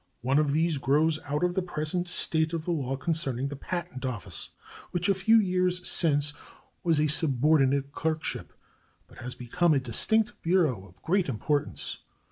One 0.21 0.39
of 0.39 0.51
these 0.51 0.79
grows 0.79 1.19
out 1.27 1.43
of 1.43 1.53
the 1.53 1.61
present 1.61 2.09
state 2.09 2.53
of 2.53 2.65
the 2.65 2.71
law 2.71 2.95
concerning 2.97 3.49
the 3.49 3.55
Patent 3.55 4.03
Office, 4.03 4.49
which 4.89 5.07
a 5.07 5.13
few 5.13 5.37
years 5.39 5.87
since 5.87 6.33
was 6.83 6.99
a 6.99 7.05
subordinate 7.05 7.91
clerkship, 7.91 8.51
but 9.07 9.19
has 9.19 9.35
become 9.35 9.75
a 9.75 9.79
distinct 9.79 10.41
bureau 10.41 10.87
of 10.87 11.03
great 11.03 11.29
importance. 11.29 11.99